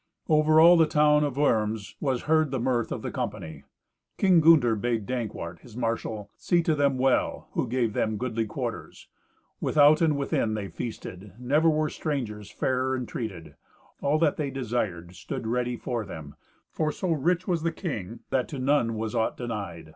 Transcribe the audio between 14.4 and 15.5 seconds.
desired stood